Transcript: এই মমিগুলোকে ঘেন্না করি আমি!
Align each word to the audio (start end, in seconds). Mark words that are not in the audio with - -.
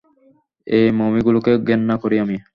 এই 0.67 0.87
মমিগুলোকে 0.99 1.51
ঘেন্না 1.67 1.95
করি 2.03 2.15
আমি! 2.23 2.37